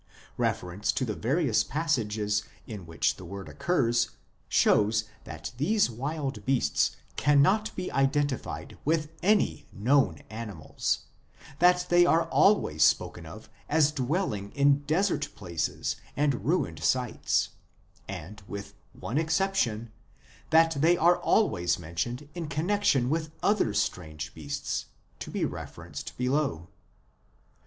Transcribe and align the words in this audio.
Reference 0.37 0.91
to 0.93 1.05
the 1.05 1.13
various 1.13 1.63
passages 1.63 2.43
in 2.65 2.87
which 2.87 3.17
the 3.17 3.23
word 3.23 3.47
occurs 3.47 4.09
shows 4.49 5.03
that 5.25 5.51
these" 5.57 5.91
wild 5.91 6.43
beasts" 6.43 6.95
cannot 7.17 7.69
be 7.75 7.91
identified 7.91 8.79
with 8.83 9.11
any 9.21 9.67
known 9.71 10.23
animals, 10.27 11.01
that 11.59 11.85
they 11.89 12.03
are 12.03 12.23
always 12.29 12.83
spoken 12.83 13.27
of 13.27 13.47
as 13.69 13.91
dwelling 13.91 14.51
in 14.53 14.79
desert 14.85 15.29
places 15.35 15.97
and 16.17 16.45
ruined 16.45 16.83
sites, 16.83 17.49
and, 18.07 18.41
with 18.47 18.73
one 18.93 19.19
exception, 19.19 19.91
1 20.49 20.49
that 20.49 20.81
they 20.81 20.97
are 20.97 21.19
always 21.19 21.77
mentioned 21.77 22.27
in 22.33 22.47
connexion 22.47 23.07
with 23.07 23.29
other 23.43 23.71
strange 23.71 24.33
beasts, 24.33 24.87
to 25.19 25.29
be 25.29 25.45
referred 25.45 25.93
to 25.93 26.17
below. 26.17 26.69